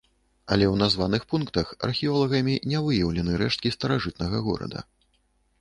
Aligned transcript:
Але 0.53 0.65
ў 0.71 0.75
названых 0.83 1.27
пунктах 1.33 1.75
археолагамі 1.87 2.57
не 2.71 2.81
выяўлены 2.87 3.39
рэшткі 3.43 3.73
старажытнага 3.77 4.37
горада. 4.49 4.79